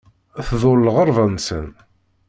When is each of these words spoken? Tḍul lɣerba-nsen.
Tḍul 0.47 0.79
lɣerba-nsen. 0.87 1.67